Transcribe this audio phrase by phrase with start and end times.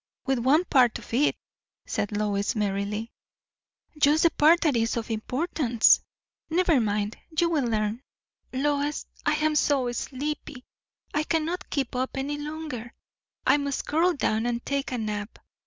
[0.25, 1.35] "With one part of it,"
[1.85, 3.11] said Lois merrily.
[3.99, 6.01] "Just the part that is of importance.
[6.49, 8.01] Never mind, you will learn.
[8.51, 10.65] Lois, I am so sleepy,
[11.13, 12.95] I can not keep up any longer.
[13.45, 15.37] I must curl down and take a nap.